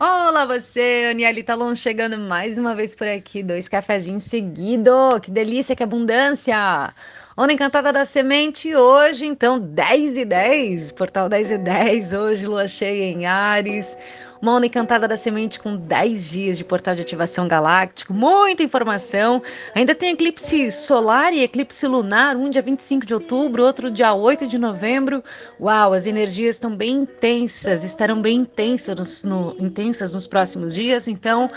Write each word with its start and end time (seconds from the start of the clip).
Olá 0.00 0.44
você, 0.46 1.08
Aniele 1.10 1.42
Talon, 1.42 1.74
chegando 1.74 2.16
mais 2.16 2.56
uma 2.56 2.72
vez 2.72 2.94
por 2.94 3.08
aqui, 3.08 3.42
dois 3.42 3.68
cafezinhos 3.68 4.22
seguidos, 4.22 5.18
que 5.20 5.28
delícia, 5.28 5.74
que 5.74 5.82
abundância! 5.82 6.94
Onda 7.36 7.52
Encantada 7.52 7.92
da 7.92 8.04
Semente, 8.04 8.72
hoje 8.76 9.26
então 9.26 9.58
10 9.58 10.16
e 10.18 10.24
10, 10.24 10.92
portal 10.92 11.28
10 11.28 11.50
e 11.50 11.58
10, 11.58 12.12
hoje 12.12 12.46
lua 12.46 12.68
cheia 12.68 13.12
em 13.12 13.26
Ares, 13.26 13.98
uma 14.40 14.54
onda 14.54 14.66
encantada 14.66 15.08
da 15.08 15.16
semente 15.16 15.58
com 15.58 15.76
10 15.76 16.30
dias 16.30 16.58
de 16.58 16.64
portal 16.64 16.94
de 16.94 17.02
ativação 17.02 17.48
galáctico, 17.48 18.12
muita 18.12 18.62
informação. 18.62 19.42
Ainda 19.74 19.94
tem 19.94 20.12
eclipse 20.12 20.70
solar 20.70 21.32
e 21.32 21.42
eclipse 21.42 21.86
lunar, 21.86 22.36
um 22.36 22.48
dia 22.48 22.62
25 22.62 23.06
de 23.06 23.14
outubro, 23.14 23.64
outro 23.64 23.90
dia 23.90 24.14
8 24.14 24.46
de 24.46 24.58
novembro. 24.58 25.22
Uau, 25.60 25.92
as 25.92 26.06
energias 26.06 26.56
estão 26.56 26.74
bem 26.74 26.90
intensas, 26.90 27.84
estarão 27.84 28.20
bem 28.20 28.38
intensas, 28.38 29.24
no, 29.24 29.56
intensas 29.58 30.12
nos 30.12 30.26
próximos 30.26 30.74
dias. 30.74 31.08
Então, 31.08 31.50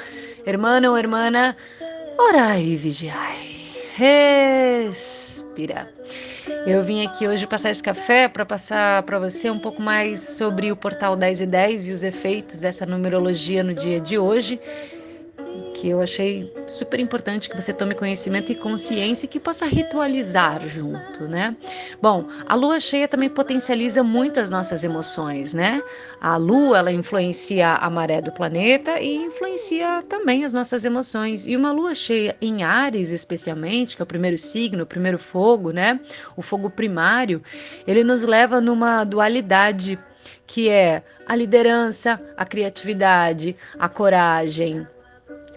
irmã 0.46 0.82
ou 0.90 0.98
irmã, 0.98 1.30
orai 2.18 2.64
e 2.64 2.76
vigiai. 2.76 3.52
Respira. 3.96 5.90
Eu 6.66 6.84
vim 6.84 7.06
aqui 7.06 7.28
hoje 7.28 7.46
passar 7.46 7.70
esse 7.72 7.84
café 7.84 8.28
para 8.28 8.46
passar 8.46 9.04
para 9.04 9.20
você 9.20 9.50
um 9.50 9.60
pouco 9.60 9.82
mais 9.82 10.38
sobre 10.38 10.72
o 10.72 10.76
portal 10.76 11.16
10 11.16 11.42
e 11.42 11.46
10 11.46 11.88
e 11.88 11.92
os 11.92 12.04
efeitos 12.04 12.60
dessa 12.60 12.86
numerologia 12.86 13.64
no 13.64 13.74
dia 13.74 14.00
de 14.00 14.18
hoje 14.18 14.60
que 15.82 15.90
eu 15.90 16.00
achei 16.00 16.54
super 16.68 17.00
importante 17.00 17.50
que 17.50 17.60
você 17.60 17.74
tome 17.74 17.96
conhecimento 17.96 18.52
e 18.52 18.56
consciência 18.56 19.26
e 19.26 19.28
que 19.28 19.40
possa 19.40 19.66
ritualizar 19.66 20.70
junto, 20.70 21.24
né? 21.24 21.56
Bom, 22.00 22.28
a 22.46 22.54
lua 22.54 22.80
cheia 22.80 23.08
também 23.08 23.28
potencializa 23.28 24.04
muito 24.04 24.40
as 24.40 24.52
nossas 24.52 24.84
emoções, 24.84 25.56
né? 25.56 25.82
A 26.22 26.38
lua, 26.38 26.78
ela 26.78 26.92
influencia 26.92 27.68
a 27.68 27.90
maré 27.90 28.22
do 28.22 28.32
planeta 28.32 29.00
e 29.00 29.16
influencia 29.16 30.04
também 30.08 30.46
as 30.46 30.54
nossas 30.54 30.86
emoções. 30.86 31.48
E 31.48 31.58
uma 31.58 31.72
lua 31.72 31.96
cheia 31.96 32.38
em 32.40 32.62
Ares, 32.62 33.10
especialmente, 33.10 33.96
que 33.96 34.04
é 34.04 34.06
o 34.06 34.08
primeiro 34.08 34.38
signo, 34.38 34.84
o 34.84 34.88
primeiro 34.88 35.18
fogo, 35.18 35.72
né? 35.72 36.00
O 36.38 36.44
fogo 36.44 36.70
primário, 36.70 37.42
ele 37.88 38.04
nos 38.04 38.22
leva 38.22 38.62
numa 38.62 39.04
dualidade 39.04 39.98
que 40.46 40.70
é 40.70 41.02
a 41.26 41.36
liderança, 41.36 42.22
a 42.38 42.46
criatividade, 42.46 43.56
a 43.80 43.90
coragem, 43.90 44.86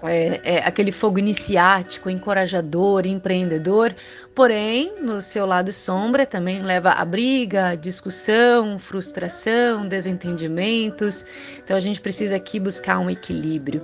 é, 0.03 0.41
é, 0.42 0.59
aquele 0.59 0.92
fogo 0.92 1.19
iniciático, 1.19 2.11
encorajador, 2.11 3.06
empreendedor, 3.06 3.95
porém, 4.34 4.95
no 5.01 5.23
seu 5.23 5.47
lado 5.47 5.73
sombra 5.73 6.27
também 6.27 6.62
leva 6.62 6.91
a 6.91 7.05
briga, 7.05 7.75
discussão, 7.77 8.78
frustração, 8.78 9.86
desentendimentos. 9.86 11.25
Então 11.62 11.77
a 11.77 11.81
gente 11.81 12.01
precisa 12.01 12.36
aqui 12.36 12.59
buscar 12.59 12.98
um 12.98 13.09
equilíbrio. 13.09 13.83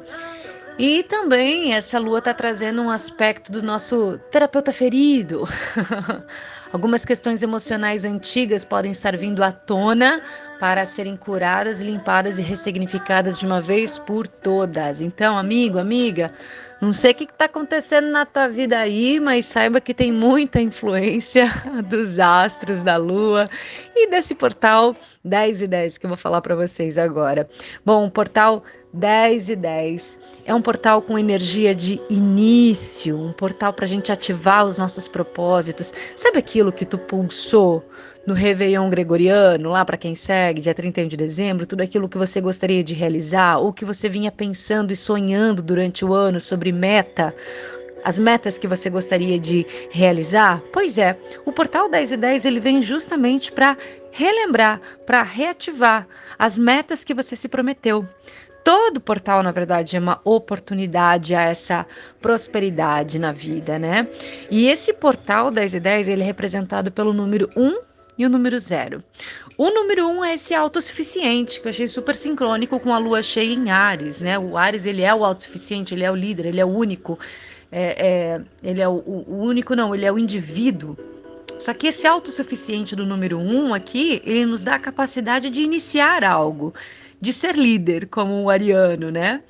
E 0.82 1.02
também 1.02 1.74
essa 1.74 1.98
lua 1.98 2.20
está 2.20 2.32
trazendo 2.32 2.80
um 2.80 2.88
aspecto 2.88 3.52
do 3.52 3.62
nosso 3.62 4.18
terapeuta 4.30 4.72
ferido. 4.72 5.46
Algumas 6.72 7.04
questões 7.04 7.42
emocionais 7.42 8.02
antigas 8.02 8.64
podem 8.64 8.90
estar 8.90 9.14
vindo 9.14 9.44
à 9.44 9.52
tona 9.52 10.22
para 10.58 10.86
serem 10.86 11.18
curadas, 11.18 11.82
limpadas 11.82 12.38
e 12.38 12.42
ressignificadas 12.42 13.38
de 13.38 13.44
uma 13.44 13.60
vez 13.60 13.98
por 13.98 14.26
todas. 14.26 15.02
Então, 15.02 15.36
amigo, 15.36 15.78
amiga, 15.78 16.32
não 16.80 16.94
sei 16.94 17.10
o 17.10 17.14
que 17.14 17.24
está 17.24 17.44
acontecendo 17.44 18.10
na 18.10 18.24
tua 18.24 18.48
vida 18.48 18.78
aí, 18.78 19.20
mas 19.20 19.44
saiba 19.44 19.82
que 19.82 19.92
tem 19.92 20.10
muita 20.10 20.62
influência 20.62 21.50
dos 21.90 22.18
astros, 22.18 22.82
da 22.82 22.96
lua 22.96 23.44
e 23.94 24.08
desse 24.08 24.34
portal 24.34 24.96
10 25.22 25.60
e 25.60 25.66
10 25.66 25.98
que 25.98 26.06
eu 26.06 26.08
vou 26.08 26.16
falar 26.16 26.40
para 26.40 26.56
vocês 26.56 26.96
agora. 26.96 27.46
Bom, 27.84 28.06
o 28.06 28.10
portal 28.10 28.64
10 28.92 29.50
e 29.50 29.56
10 29.56 30.20
é 30.44 30.54
um 30.54 30.60
portal 30.60 31.00
com 31.00 31.18
energia 31.18 31.74
de 31.74 32.00
início, 32.10 33.16
um 33.16 33.32
portal 33.32 33.72
para 33.72 33.84
a 33.84 33.88
gente 33.88 34.10
ativar 34.10 34.66
os 34.66 34.78
nossos 34.78 35.06
propósitos. 35.06 35.92
Sabe 36.16 36.38
aquilo 36.38 36.72
que 36.72 36.84
tu 36.84 36.98
pulsou 36.98 37.84
no 38.26 38.34
Réveillon 38.34 38.90
Gregoriano, 38.90 39.70
lá 39.70 39.84
para 39.84 39.96
quem 39.96 40.14
segue, 40.14 40.60
dia 40.60 40.74
31 40.74 41.08
de 41.08 41.16
dezembro, 41.16 41.66
tudo 41.66 41.82
aquilo 41.82 42.08
que 42.08 42.18
você 42.18 42.40
gostaria 42.40 42.84
de 42.84 42.94
realizar 42.94 43.58
ou 43.58 43.72
que 43.72 43.84
você 43.84 44.08
vinha 44.08 44.30
pensando 44.30 44.92
e 44.92 44.96
sonhando 44.96 45.62
durante 45.62 46.04
o 46.04 46.12
ano 46.12 46.40
sobre 46.40 46.70
meta, 46.70 47.34
as 48.04 48.18
metas 48.18 48.58
que 48.58 48.68
você 48.68 48.90
gostaria 48.90 49.38
de 49.38 49.66
realizar? 49.90 50.62
Pois 50.72 50.98
é, 50.98 51.16
o 51.44 51.52
portal 51.52 51.88
10 51.88 52.12
e 52.12 52.16
10 52.16 52.44
ele 52.44 52.60
vem 52.60 52.82
justamente 52.82 53.52
para 53.52 53.76
relembrar, 54.10 54.80
para 55.06 55.22
reativar 55.22 56.06
as 56.38 56.58
metas 56.58 57.04
que 57.04 57.14
você 57.14 57.36
se 57.36 57.48
prometeu. 57.48 58.06
Todo 58.62 59.00
portal, 59.00 59.42
na 59.42 59.52
verdade, 59.52 59.96
é 59.96 59.98
uma 59.98 60.20
oportunidade 60.24 61.34
a 61.34 61.42
essa 61.42 61.86
prosperidade 62.20 63.18
na 63.18 63.32
vida, 63.32 63.78
né? 63.78 64.06
E 64.50 64.68
esse 64.68 64.92
portal 64.92 65.50
10 65.50 65.74
e 65.74 65.80
10, 65.80 66.08
ele 66.08 66.22
é 66.22 66.24
representado 66.24 66.92
pelo 66.92 67.12
número 67.12 67.48
1 67.56 67.78
e 68.18 68.26
o 68.26 68.28
número 68.28 68.58
0. 68.58 69.02
O 69.56 69.70
número 69.70 70.06
1 70.08 70.10
um 70.10 70.24
é 70.24 70.34
esse 70.34 70.54
autossuficiente, 70.54 71.60
que 71.60 71.68
eu 71.68 71.70
achei 71.70 71.88
super 71.88 72.14
sincrônico 72.14 72.78
com 72.80 72.92
a 72.92 72.98
lua 72.98 73.22
cheia 73.22 73.52
em 73.52 73.70
Ares, 73.70 74.20
né? 74.20 74.38
O 74.38 74.56
Ares, 74.56 74.84
ele 74.84 75.02
é 75.02 75.14
o 75.14 75.24
autossuficiente, 75.24 75.94
ele 75.94 76.04
é 76.04 76.10
o 76.10 76.16
líder, 76.16 76.46
ele 76.46 76.60
é 76.60 76.64
o 76.64 76.68
único. 76.68 77.18
É, 77.72 78.08
é, 78.08 78.40
ele 78.62 78.80
é 78.80 78.88
o, 78.88 78.92
o 78.92 79.42
único, 79.42 79.76
não, 79.76 79.94
ele 79.94 80.04
é 80.04 80.12
o 80.12 80.18
indivíduo 80.18 80.96
só 81.60 81.74
que 81.74 81.88
esse 81.88 82.06
autossuficiente 82.06 82.96
do 82.96 83.04
número 83.04 83.38
um 83.38 83.74
aqui, 83.74 84.22
ele 84.24 84.46
nos 84.46 84.64
dá 84.64 84.76
a 84.76 84.78
capacidade 84.78 85.50
de 85.50 85.60
iniciar 85.60 86.24
algo, 86.24 86.72
de 87.20 87.32
ser 87.32 87.56
líder, 87.56 88.06
como 88.06 88.42
o 88.42 88.50
ariano, 88.50 89.10
né? 89.10 89.42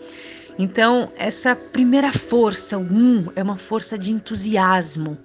Então, 0.59 1.11
essa 1.17 1.57
primeira 1.57 2.13
força, 2.13 2.77
o 2.77 2.83
um, 2.83 3.29
é 3.35 3.43
uma 3.43 3.57
força 3.57 3.97
de 3.97 4.13
entusiasmo, 4.13 5.17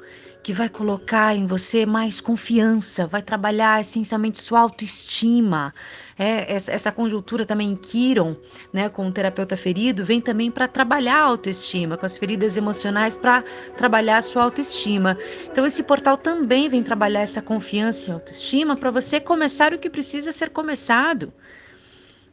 que 0.46 0.54
vai 0.54 0.70
colocar 0.70 1.36
em 1.36 1.48
você 1.48 1.88
mais 1.88 2.22
confiança, 2.22 3.08
vai 3.08 3.24
trabalhar 3.24 3.82
essencialmente 3.82 4.40
sua 4.40 4.60
autoestima. 4.60 5.74
É, 6.18 6.54
essa, 6.54 6.92
conjuntura 6.92 7.48
também 7.48 7.72
em 7.72 7.76
Kiron, 7.76 8.36
né, 8.72 8.88
com 8.88 9.08
o 9.08 9.12
terapeuta 9.12 9.58
ferido, 9.58 10.06
vem 10.06 10.22
também 10.22 10.52
para 10.52 10.68
trabalhar 10.68 11.18
a 11.18 11.24
autoestima, 11.24 11.98
com 11.98 12.06
as 12.06 12.16
feridas 12.16 12.56
emocionais 12.56 13.18
para 13.18 13.44
trabalhar 13.76 14.20
a 14.20 14.22
sua 14.22 14.44
autoestima. 14.44 15.18
Então 15.52 15.66
esse 15.66 15.82
portal 15.82 16.16
também 16.16 16.70
vem 16.70 16.84
trabalhar 16.84 17.22
essa 17.22 17.42
confiança 17.42 18.12
e 18.12 18.14
autoestima 18.14 18.78
para 18.78 18.92
você 18.92 19.20
começar 19.20 19.74
o 19.74 19.80
que 19.80 19.90
precisa 19.90 20.32
ser 20.32 20.52
começado. 20.52 21.34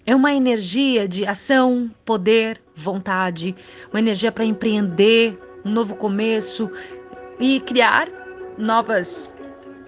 É 0.04 0.14
uma 0.16 0.34
energia 0.34 1.06
de 1.06 1.24
ação, 1.24 1.90
poder, 2.04 2.60
vontade, 2.74 3.54
uma 3.92 4.00
energia 4.00 4.32
para 4.32 4.44
empreender, 4.44 5.38
um 5.64 5.70
novo 5.70 5.94
começo, 5.94 6.70
e 7.38 7.60
criar 7.60 8.08
novas 8.58 9.32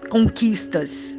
conquistas. 0.08 1.18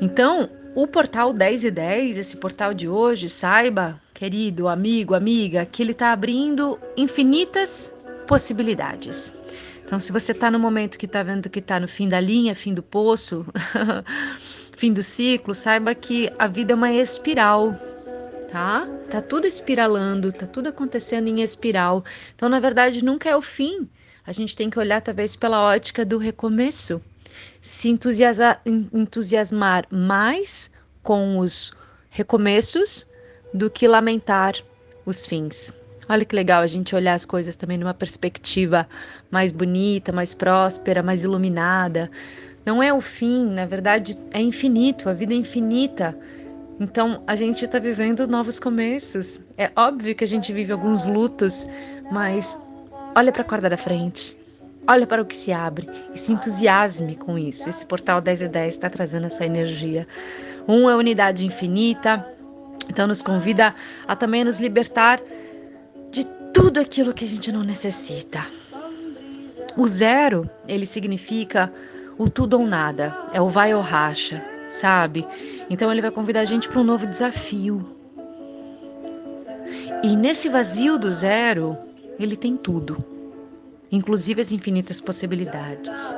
Então, 0.00 0.50
o 0.74 0.88
portal 0.88 1.32
10 1.32 1.64
e 1.64 1.70
10, 1.70 2.16
esse 2.16 2.36
portal 2.36 2.74
de 2.74 2.88
hoje, 2.88 3.28
saiba, 3.28 4.00
querido 4.12 4.66
amigo, 4.66 5.14
amiga, 5.14 5.64
que 5.64 5.80
ele 5.80 5.92
está 5.92 6.10
abrindo 6.10 6.78
infinitas 6.96 7.92
possibilidades. 8.26 9.32
Então, 9.84 10.00
se 10.00 10.10
você 10.10 10.32
está 10.32 10.50
no 10.50 10.58
momento 10.58 10.98
que 10.98 11.06
está 11.06 11.22
vendo 11.22 11.48
que 11.48 11.60
está 11.60 11.78
no 11.78 11.86
fim 11.86 12.08
da 12.08 12.18
linha, 12.18 12.54
fim 12.54 12.74
do 12.74 12.82
poço, 12.82 13.46
fim 14.76 14.92
do 14.92 15.02
ciclo, 15.02 15.54
saiba 15.54 15.94
que 15.94 16.32
a 16.38 16.46
vida 16.46 16.72
é 16.72 16.76
uma 16.76 16.92
espiral, 16.92 17.74
tá? 18.50 18.88
Tá 19.10 19.22
tudo 19.22 19.46
espiralando, 19.46 20.32
tá 20.32 20.46
tudo 20.46 20.68
acontecendo 20.68 21.28
em 21.28 21.42
espiral. 21.42 22.04
Então, 22.34 22.48
na 22.48 22.60
verdade, 22.60 23.04
nunca 23.04 23.28
é 23.28 23.36
o 23.36 23.42
fim 23.42 23.88
a 24.26 24.32
gente 24.32 24.56
tem 24.56 24.70
que 24.70 24.78
olhar 24.78 25.02
talvez 25.02 25.36
pela 25.36 25.62
ótica 25.62 26.04
do 26.04 26.16
recomeço, 26.16 27.02
se 27.60 27.88
entusiasmar, 28.92 29.86
mais 29.90 30.70
com 31.02 31.38
os 31.38 31.74
recomeços 32.08 33.06
do 33.52 33.68
que 33.68 33.86
lamentar 33.86 34.54
os 35.04 35.26
fins. 35.26 35.74
Olha 36.08 36.24
que 36.24 36.34
legal 36.34 36.62
a 36.62 36.66
gente 36.66 36.94
olhar 36.94 37.14
as 37.14 37.24
coisas 37.24 37.54
também 37.54 37.76
numa 37.76 37.92
perspectiva 37.94 38.88
mais 39.30 39.52
bonita, 39.52 40.12
mais 40.12 40.34
próspera, 40.34 41.02
mais 41.02 41.24
iluminada. 41.24 42.10
Não 42.64 42.82
é 42.82 42.92
o 42.92 43.00
fim, 43.00 43.46
na 43.46 43.66
verdade 43.66 44.18
é 44.32 44.40
infinito, 44.40 45.08
a 45.08 45.12
vida 45.12 45.34
é 45.34 45.36
infinita. 45.36 46.16
Então 46.80 47.22
a 47.26 47.36
gente 47.36 47.64
está 47.64 47.78
vivendo 47.78 48.26
novos 48.26 48.58
começos. 48.58 49.40
É 49.56 49.70
óbvio 49.76 50.14
que 50.14 50.24
a 50.24 50.28
gente 50.28 50.52
vive 50.52 50.72
alguns 50.72 51.04
lutos, 51.04 51.68
mas 52.10 52.58
Olha 53.16 53.30
para 53.30 53.42
a 53.42 53.44
corda 53.44 53.70
da 53.70 53.76
frente. 53.76 54.36
Olha 54.86 55.06
para 55.06 55.22
o 55.22 55.24
que 55.24 55.36
se 55.36 55.52
abre 55.52 55.88
e 56.12 56.18
se 56.18 56.32
entusiasme 56.32 57.14
com 57.14 57.38
isso. 57.38 57.70
Esse 57.70 57.86
portal 57.86 58.20
10 58.20 58.42
e 58.42 58.48
10 58.48 58.74
está 58.74 58.90
trazendo 58.90 59.28
essa 59.28 59.44
energia. 59.44 60.06
Um 60.66 60.90
é 60.90 60.96
unidade 60.96 61.46
infinita, 61.46 62.26
então 62.88 63.06
nos 63.06 63.22
convida 63.22 63.72
a 64.06 64.16
também 64.16 64.42
nos 64.42 64.58
libertar 64.58 65.20
de 66.10 66.24
tudo 66.52 66.80
aquilo 66.80 67.14
que 67.14 67.24
a 67.24 67.28
gente 67.28 67.52
não 67.52 67.62
necessita. 67.62 68.44
O 69.76 69.86
zero, 69.86 70.50
ele 70.66 70.84
significa 70.84 71.72
o 72.18 72.28
tudo 72.28 72.58
ou 72.58 72.66
nada, 72.66 73.16
é 73.32 73.40
o 73.40 73.48
vai 73.48 73.74
ou 73.74 73.80
racha, 73.80 74.44
sabe? 74.68 75.26
Então 75.68 75.90
ele 75.90 76.02
vai 76.02 76.10
convidar 76.10 76.40
a 76.40 76.44
gente 76.44 76.68
para 76.68 76.80
um 76.80 76.84
novo 76.84 77.06
desafio. 77.06 77.84
E 80.02 80.16
nesse 80.16 80.48
vazio 80.48 80.98
do 80.98 81.10
zero, 81.10 81.76
ele 82.18 82.36
tem 82.36 82.56
tudo, 82.56 83.02
inclusive 83.90 84.40
as 84.40 84.52
infinitas 84.52 85.00
possibilidades. 85.00 86.14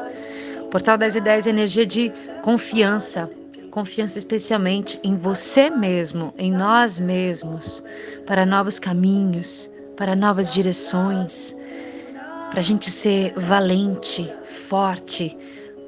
O 0.62 0.66
Portal 0.66 0.98
das 0.98 1.14
Ideias 1.14 1.46
é 1.46 1.50
energia 1.50 1.86
de 1.86 2.12
confiança, 2.42 3.30
confiança 3.70 4.18
especialmente 4.18 4.98
em 5.04 5.16
você 5.16 5.70
mesmo, 5.70 6.34
em 6.36 6.50
nós 6.50 6.98
mesmos, 6.98 7.84
para 8.26 8.44
novos 8.44 8.78
caminhos, 8.78 9.70
para 9.96 10.16
novas 10.16 10.50
direções, 10.50 11.56
para 12.50 12.60
a 12.60 12.62
gente 12.62 12.90
ser 12.90 13.32
valente, 13.36 14.32
forte, 14.68 15.36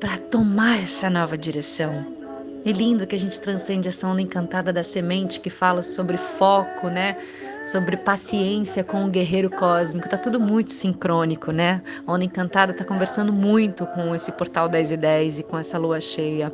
para 0.01 0.17
tomar 0.19 0.83
essa 0.83 1.11
nova 1.11 1.37
direção. 1.37 2.19
É 2.65 2.73
lindo 2.73 3.07
que 3.07 3.15
a 3.15 3.19
gente 3.19 3.41
transcende 3.41 3.89
essa 3.89 4.07
onda 4.07 4.21
encantada 4.21 4.73
da 4.73 4.83
semente 4.83 5.41
que 5.41 5.49
fala 5.49 5.83
sobre 5.83 6.17
foco, 6.17 6.89
né? 6.89 7.17
Sobre 7.65 7.97
paciência 7.97 8.83
com 8.85 9.05
o 9.05 9.09
guerreiro 9.09 9.49
cósmico. 9.49 10.09
Tá 10.09 10.19
tudo 10.19 10.39
muito 10.41 10.73
sincrônico, 10.73 11.53
né? 11.53 11.83
A 12.07 12.13
onda 12.13 12.25
encantada 12.25 12.73
tá 12.73 12.85
conversando 12.85 13.33
muito 13.33 13.87
com 13.87 14.15
esse 14.15 14.31
portal 14.33 14.69
10 14.69 14.93
e 14.93 14.97
10 14.97 15.39
e 15.39 15.43
com 15.43 15.59
essa 15.59 15.79
lua 15.79 16.01
cheia. 16.01 16.53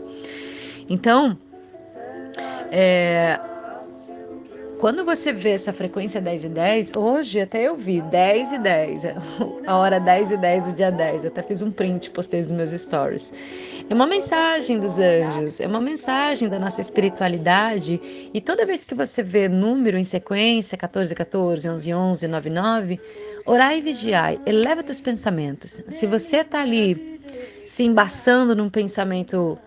Então, 0.88 1.37
é, 2.70 3.41
quando 4.79 5.05
você 5.05 5.32
vê 5.32 5.50
essa 5.50 5.73
frequência 5.73 6.21
10 6.21 6.44
e 6.44 6.49
10, 6.49 6.93
hoje 6.97 7.41
até 7.41 7.62
eu 7.62 7.76
vi 7.76 8.00
10 8.03 8.53
e 8.53 8.59
10, 8.59 9.05
a 9.67 9.76
hora 9.76 9.99
10 9.99 10.32
e 10.32 10.37
10 10.37 10.65
do 10.65 10.73
dia 10.73 10.91
10, 10.91 11.25
eu 11.25 11.31
até 11.31 11.43
fiz 11.43 11.62
um 11.62 11.71
print, 11.71 12.11
postei 12.11 12.41
nos 12.41 12.53
meus 12.53 12.71
stories. 12.71 13.32
É 13.88 13.94
uma 13.94 14.06
mensagem 14.06 14.79
dos 14.79 14.99
anjos, 14.99 15.61
é 15.61 15.67
uma 15.67 15.81
mensagem 15.81 16.49
da 16.49 16.59
nossa 16.59 16.81
espiritualidade, 16.81 18.00
e 18.32 18.41
toda 18.41 18.67
vez 18.67 18.85
que 18.85 18.94
você 18.94 19.23
vê 19.23 19.49
número 19.49 19.97
em 19.97 20.05
sequência, 20.05 20.77
14, 20.77 21.15
14, 21.15 21.69
11, 21.69 21.94
11, 21.94 22.29
9, 22.29 22.50
9, 22.50 23.00
orai 23.47 23.79
e 23.79 23.81
vigiai, 23.81 24.41
eleva 24.44 24.82
teus 24.82 25.00
pensamentos. 25.00 25.82
Se 25.88 26.06
você 26.06 26.38
está 26.38 26.62
ali 26.62 27.20
se 27.67 27.82
embaçando 27.82 28.55
num 28.55 28.69
pensamento 28.69 29.59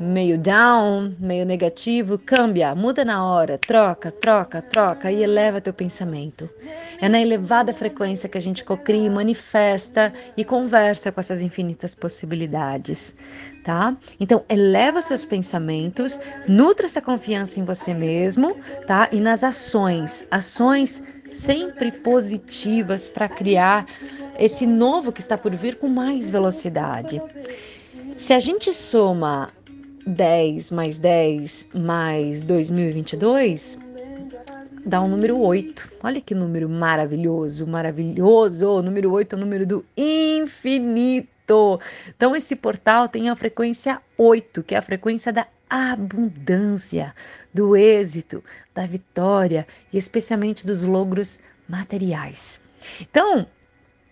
meio 0.00 0.38
down, 0.38 1.14
meio 1.18 1.44
negativo, 1.44 2.18
cambia, 2.18 2.74
muda 2.74 3.04
na 3.04 3.22
hora, 3.22 3.58
troca, 3.58 4.10
troca, 4.10 4.62
troca 4.62 5.12
e 5.12 5.22
eleva 5.22 5.60
teu 5.60 5.74
pensamento. 5.74 6.48
É 6.98 7.06
na 7.06 7.20
elevada 7.20 7.74
frequência 7.74 8.28
que 8.28 8.38
a 8.38 8.40
gente 8.40 8.64
cocria, 8.64 9.10
manifesta 9.10 10.10
e 10.38 10.44
conversa 10.44 11.12
com 11.12 11.20
essas 11.20 11.42
infinitas 11.42 11.94
possibilidades, 11.94 13.14
tá? 13.62 13.94
Então, 14.18 14.42
eleva 14.48 15.02
seus 15.02 15.26
pensamentos, 15.26 16.18
nutra 16.48 16.86
essa 16.86 17.02
confiança 17.02 17.60
em 17.60 17.64
você 17.64 17.92
mesmo, 17.92 18.56
tá? 18.86 19.06
E 19.12 19.20
nas 19.20 19.44
ações, 19.44 20.26
ações 20.30 21.02
sempre 21.28 21.92
positivas 21.92 23.06
para 23.06 23.28
criar 23.28 23.86
esse 24.38 24.66
novo 24.66 25.12
que 25.12 25.20
está 25.20 25.36
por 25.36 25.54
vir 25.54 25.76
com 25.76 25.88
mais 25.88 26.30
velocidade. 26.30 27.20
Se 28.16 28.32
a 28.32 28.40
gente 28.40 28.72
soma 28.72 29.52
10 30.06 30.70
mais 30.70 30.98
10 30.98 31.68
mais 31.74 32.42
2022 32.44 33.78
dá 34.84 35.00
o 35.00 35.04
um 35.04 35.08
número 35.08 35.38
8. 35.38 35.88
Olha 36.02 36.20
que 36.20 36.34
número 36.34 36.68
maravilhoso, 36.68 37.66
maravilhoso. 37.66 38.68
O 38.68 38.82
número 38.82 39.12
8 39.12 39.34
é 39.34 39.36
o 39.36 39.40
número 39.40 39.66
do 39.66 39.84
infinito. 39.96 41.80
Então, 42.08 42.34
esse 42.34 42.56
portal 42.56 43.08
tem 43.08 43.28
a 43.28 43.36
frequência 43.36 44.00
8, 44.16 44.62
que 44.62 44.74
é 44.74 44.78
a 44.78 44.82
frequência 44.82 45.32
da 45.32 45.46
abundância, 45.68 47.14
do 47.54 47.76
êxito, 47.76 48.42
da 48.74 48.86
vitória 48.86 49.66
e 49.92 49.98
especialmente 49.98 50.66
dos 50.66 50.82
logros 50.82 51.40
materiais. 51.68 52.60
Então, 53.00 53.46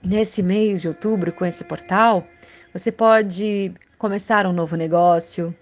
nesse 0.03 0.43
mês 0.43 0.83
de 0.83 0.89
outubro, 0.89 1.33
com 1.33 1.45
esse 1.45 1.65
portal, 1.65 2.27
você 2.73 2.93
pode 2.93 3.73
começar 3.99 4.47
um 4.47 4.53
novo 4.53 4.77
negócio, 4.77 5.55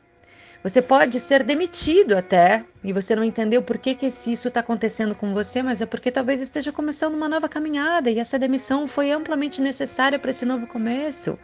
você 0.66 0.82
pode 0.82 1.20
ser 1.20 1.44
demitido 1.44 2.16
até 2.16 2.64
e 2.82 2.92
você 2.92 3.14
não 3.14 3.22
entendeu 3.22 3.62
por 3.62 3.78
que, 3.78 3.94
que 3.94 4.06
isso 4.06 4.48
está 4.48 4.58
acontecendo 4.58 5.14
com 5.14 5.32
você, 5.32 5.62
mas 5.62 5.80
é 5.80 5.86
porque 5.86 6.10
talvez 6.10 6.40
esteja 6.40 6.72
começando 6.72 7.14
uma 7.14 7.28
nova 7.28 7.48
caminhada 7.48 8.10
e 8.10 8.18
essa 8.18 8.36
demissão 8.36 8.88
foi 8.88 9.12
amplamente 9.12 9.62
necessária 9.62 10.18
para 10.18 10.28
esse 10.28 10.44
novo 10.44 10.66
começo. 10.66 11.38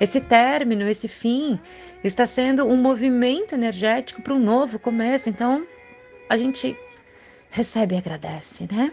Esse 0.00 0.20
término, 0.20 0.88
esse 0.88 1.06
fim, 1.06 1.56
está 2.02 2.26
sendo 2.26 2.66
um 2.66 2.76
movimento 2.76 3.54
energético 3.54 4.20
para 4.20 4.34
um 4.34 4.40
novo 4.40 4.76
começo. 4.76 5.30
Então, 5.30 5.64
a 6.28 6.36
gente 6.36 6.76
recebe 7.50 7.94
e 7.94 7.98
agradece, 7.98 8.66
né? 8.72 8.90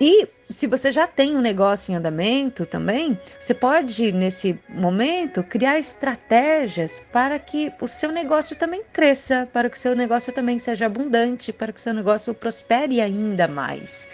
E 0.00 0.28
se 0.48 0.66
você 0.66 0.92
já 0.92 1.06
tem 1.06 1.34
um 1.34 1.40
negócio 1.40 1.90
em 1.90 1.96
andamento 1.96 2.66
também, 2.66 3.18
você 3.38 3.54
pode, 3.54 4.12
nesse 4.12 4.58
momento, 4.68 5.42
criar 5.42 5.78
estratégias 5.78 7.02
para 7.10 7.38
que 7.38 7.72
o 7.80 7.88
seu 7.88 8.12
negócio 8.12 8.54
também 8.54 8.82
cresça, 8.92 9.48
para 9.52 9.68
que 9.70 9.76
o 9.76 9.80
seu 9.80 9.96
negócio 9.96 10.32
também 10.32 10.58
seja 10.58 10.86
abundante, 10.86 11.52
para 11.52 11.72
que 11.72 11.80
o 11.80 11.82
seu 11.82 11.94
negócio 11.94 12.32
prospere 12.34 13.00
ainda 13.00 13.48
mais. 13.48 14.06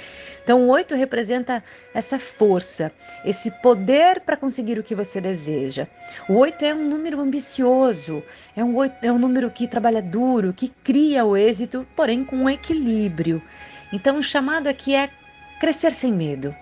Então, 0.43 0.62
o 0.62 0.69
8 0.69 0.94
representa 0.94 1.62
essa 1.93 2.19
força, 2.19 2.90
esse 3.25 3.50
poder 3.50 4.20
para 4.20 4.37
conseguir 4.37 4.78
o 4.78 4.82
que 4.82 4.94
você 4.94 5.20
deseja. 5.20 5.87
O 6.28 6.35
8 6.35 6.64
é 6.64 6.75
um 6.75 6.88
número 6.88 7.20
ambicioso, 7.20 8.23
é 8.56 8.64
um, 8.64 8.75
8, 8.76 8.96
é 9.02 9.12
um 9.12 9.19
número 9.19 9.50
que 9.50 9.69
trabalha 9.69 10.00
duro, 10.02 10.52
que 10.52 10.69
cria 10.69 11.25
o 11.25 11.37
êxito, 11.37 11.87
porém 11.94 12.25
com 12.25 12.37
um 12.37 12.49
equilíbrio. 12.49 13.43
Então, 13.93 14.19
o 14.19 14.23
chamado 14.23 14.69
aqui 14.69 14.94
é 14.94 15.11
Crescer 15.62 15.93
sem 15.93 16.12
medo, 16.12 16.53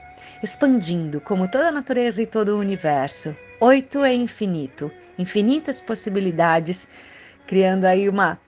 expandindo 0.43 1.23
como 1.23 1.49
toda 1.49 1.69
a 1.69 1.73
natureza 1.73 2.23
e 2.23 2.26
todo 2.26 2.50
o 2.50 2.58
universo. 2.58 3.35
Oito 3.58 4.05
é 4.05 4.12
infinito, 4.12 4.93
infinitas 5.19 5.81
possibilidades, 5.81 6.87
criando 7.47 7.87
aí 7.87 8.11
uma 8.11 8.38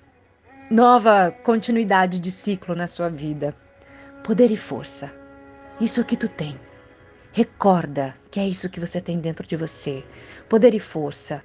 nova 0.71 1.35
continuidade 1.43 2.19
de 2.19 2.31
ciclo 2.31 2.75
na 2.75 2.87
sua 2.87 3.09
vida. 3.09 3.57
Poder 4.23 4.51
e 4.51 4.57
força. 4.59 5.11
Isso 5.81 6.05
que 6.05 6.19
tu 6.19 6.29
tem. 6.29 6.61
Recorda 7.33 8.15
que 8.31 8.39
é 8.39 8.47
isso 8.47 8.69
que 8.69 8.79
você 8.79 9.01
tem 9.01 9.21
dentro 9.21 9.47
de 9.47 9.57
você. 9.57 10.05
Poder 10.51 10.75
e 10.75 10.79
força. 10.79 11.43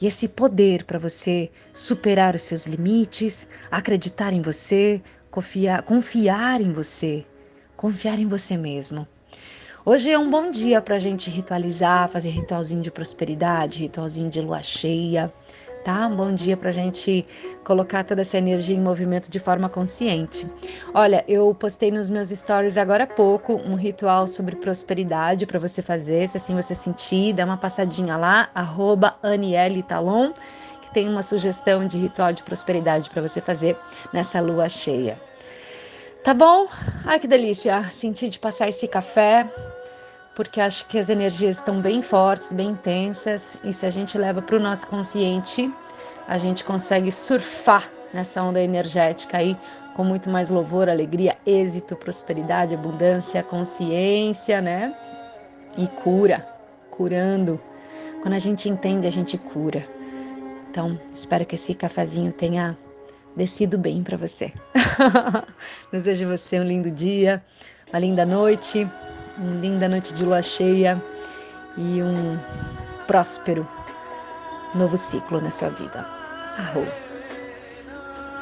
E 0.00 0.06
esse 0.06 0.26
poder 0.26 0.84
para 0.84 0.98
você 0.98 1.50
superar 1.74 2.34
os 2.34 2.44
seus 2.44 2.64
limites, 2.64 3.46
acreditar 3.70 4.32
em 4.32 4.40
você, 4.40 5.02
confiar, 5.30 5.82
confiar 5.82 6.62
em 6.62 6.72
você, 6.72 7.26
confiar 7.78 8.18
em 8.18 8.26
você 8.26 8.56
mesmo. 8.56 9.06
Hoje 9.86 10.10
é 10.10 10.18
um 10.18 10.28
bom 10.28 10.50
dia 10.50 10.82
para 10.82 10.96
a 10.96 10.98
gente 10.98 11.30
ritualizar, 11.30 12.08
fazer 12.08 12.28
ritualzinho 12.30 12.82
de 12.82 12.90
prosperidade, 12.90 13.78
ritualzinho 13.78 14.28
de 14.28 14.40
lua 14.40 14.60
cheia, 14.64 15.32
tá? 15.84 16.08
Um 16.08 16.16
bom 16.16 16.34
dia 16.34 16.56
para 16.56 16.70
a 16.70 16.72
gente 16.72 17.24
colocar 17.62 18.02
toda 18.02 18.22
essa 18.22 18.36
energia 18.36 18.76
em 18.76 18.80
movimento 18.80 19.30
de 19.30 19.38
forma 19.38 19.68
consciente. 19.68 20.50
Olha, 20.92 21.24
eu 21.28 21.54
postei 21.54 21.92
nos 21.92 22.10
meus 22.10 22.30
stories 22.30 22.76
agora 22.76 23.04
há 23.04 23.06
pouco 23.06 23.54
um 23.54 23.76
ritual 23.76 24.26
sobre 24.26 24.56
prosperidade 24.56 25.46
para 25.46 25.60
você 25.60 25.80
fazer, 25.80 26.28
se 26.28 26.36
assim 26.36 26.56
você 26.56 26.74
sentir, 26.74 27.32
dá 27.32 27.44
uma 27.44 27.56
passadinha 27.56 28.16
lá, 28.16 28.50
arroba 28.52 29.16
Aniele 29.22 29.84
Talon, 29.84 30.32
que 30.82 30.92
tem 30.92 31.08
uma 31.08 31.22
sugestão 31.22 31.86
de 31.86 31.96
ritual 31.96 32.32
de 32.32 32.42
prosperidade 32.42 33.08
para 33.08 33.22
você 33.22 33.40
fazer 33.40 33.78
nessa 34.12 34.40
lua 34.40 34.68
cheia. 34.68 35.27
Tá 36.24 36.34
bom? 36.34 36.66
Ai, 37.06 37.18
que 37.18 37.26
delícia 37.26 37.82
sentir 37.84 38.28
de 38.28 38.38
passar 38.38 38.68
esse 38.68 38.86
café, 38.86 39.48
porque 40.34 40.60
acho 40.60 40.86
que 40.86 40.98
as 40.98 41.08
energias 41.08 41.56
estão 41.56 41.80
bem 41.80 42.02
fortes, 42.02 42.52
bem 42.52 42.70
intensas, 42.70 43.58
e 43.64 43.72
se 43.72 43.86
a 43.86 43.90
gente 43.90 44.18
leva 44.18 44.42
para 44.42 44.56
o 44.56 44.60
nosso 44.60 44.86
consciente, 44.88 45.72
a 46.26 46.36
gente 46.36 46.64
consegue 46.64 47.10
surfar 47.10 47.90
nessa 48.12 48.42
onda 48.42 48.60
energética 48.60 49.38
aí 49.38 49.56
com 49.94 50.04
muito 50.04 50.28
mais 50.28 50.50
louvor, 50.50 50.88
alegria, 50.88 51.34
êxito, 51.46 51.96
prosperidade, 51.96 52.74
abundância, 52.74 53.42
consciência, 53.42 54.60
né? 54.60 54.94
E 55.76 55.86
cura, 55.86 56.46
curando. 56.90 57.60
Quando 58.20 58.34
a 58.34 58.38
gente 58.38 58.68
entende, 58.68 59.06
a 59.06 59.10
gente 59.10 59.38
cura. 59.38 59.84
Então, 60.70 61.00
espero 61.14 61.46
que 61.46 61.54
esse 61.54 61.74
cafezinho 61.74 62.32
tenha 62.32 62.76
descido 63.36 63.78
bem 63.78 64.02
para 64.02 64.16
você. 64.16 64.52
Desejo 65.92 66.28
você 66.28 66.58
um 66.60 66.64
lindo 66.64 66.90
dia, 66.90 67.42
uma 67.92 67.98
linda 67.98 68.26
noite, 68.26 68.88
uma 69.36 69.60
linda 69.60 69.88
noite 69.88 70.14
de 70.14 70.24
lua 70.24 70.42
cheia 70.42 71.02
e 71.76 72.02
um 72.02 72.38
próspero 73.06 73.66
novo 74.74 74.96
ciclo 74.96 75.40
na 75.40 75.50
sua 75.50 75.70
vida. 75.70 76.00
Arroz. 76.58 77.07